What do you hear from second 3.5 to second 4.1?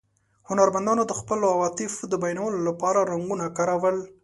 کارول.